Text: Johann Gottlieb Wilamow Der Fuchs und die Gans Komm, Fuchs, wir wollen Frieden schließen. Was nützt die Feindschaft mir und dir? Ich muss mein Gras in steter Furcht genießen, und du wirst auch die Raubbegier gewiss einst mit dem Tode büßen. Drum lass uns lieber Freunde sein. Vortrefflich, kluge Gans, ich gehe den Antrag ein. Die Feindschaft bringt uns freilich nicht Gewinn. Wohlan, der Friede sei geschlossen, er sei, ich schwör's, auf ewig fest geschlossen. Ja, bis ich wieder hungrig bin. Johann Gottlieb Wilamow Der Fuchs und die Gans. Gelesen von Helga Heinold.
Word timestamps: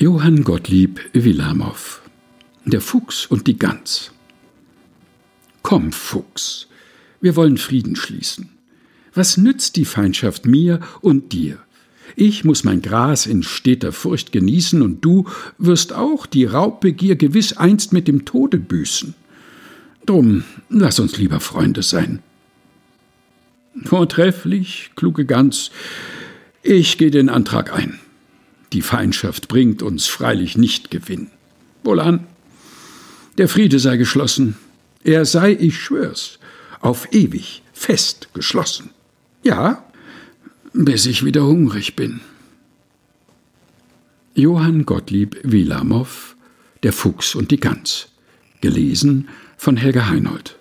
Johann 0.00 0.44
Gottlieb 0.44 1.00
Wilamow 1.12 2.00
Der 2.64 2.80
Fuchs 2.80 3.26
und 3.26 3.48
die 3.48 3.58
Gans 3.58 4.12
Komm, 5.62 5.90
Fuchs, 5.90 6.68
wir 7.20 7.34
wollen 7.34 7.56
Frieden 7.56 7.96
schließen. 7.96 8.48
Was 9.12 9.36
nützt 9.38 9.74
die 9.74 9.84
Feindschaft 9.84 10.46
mir 10.46 10.78
und 11.00 11.32
dir? 11.32 11.58
Ich 12.14 12.44
muss 12.44 12.62
mein 12.62 12.80
Gras 12.80 13.26
in 13.26 13.42
steter 13.42 13.90
Furcht 13.90 14.30
genießen, 14.30 14.82
und 14.82 15.04
du 15.04 15.26
wirst 15.58 15.92
auch 15.92 16.26
die 16.26 16.44
Raubbegier 16.44 17.16
gewiss 17.16 17.56
einst 17.56 17.92
mit 17.92 18.06
dem 18.06 18.24
Tode 18.24 18.58
büßen. 18.58 19.16
Drum 20.06 20.44
lass 20.68 21.00
uns 21.00 21.18
lieber 21.18 21.40
Freunde 21.40 21.82
sein. 21.82 22.20
Vortrefflich, 23.82 24.92
kluge 24.94 25.26
Gans, 25.26 25.72
ich 26.62 26.98
gehe 26.98 27.10
den 27.10 27.28
Antrag 27.28 27.72
ein. 27.72 27.98
Die 28.72 28.82
Feindschaft 28.82 29.48
bringt 29.48 29.82
uns 29.82 30.06
freilich 30.06 30.56
nicht 30.56 30.90
Gewinn. 30.90 31.30
Wohlan, 31.82 32.26
der 33.38 33.48
Friede 33.48 33.78
sei 33.78 33.96
geschlossen, 33.96 34.56
er 35.04 35.24
sei, 35.24 35.52
ich 35.52 35.78
schwör's, 35.78 36.38
auf 36.80 37.12
ewig 37.12 37.62
fest 37.72 38.28
geschlossen. 38.34 38.90
Ja, 39.42 39.84
bis 40.72 41.06
ich 41.06 41.24
wieder 41.24 41.46
hungrig 41.46 41.96
bin. 41.96 42.20
Johann 44.34 44.84
Gottlieb 44.86 45.38
Wilamow 45.42 46.36
Der 46.82 46.92
Fuchs 46.92 47.34
und 47.34 47.50
die 47.50 47.58
Gans. 47.58 48.08
Gelesen 48.60 49.28
von 49.56 49.76
Helga 49.76 50.08
Heinold. 50.08 50.56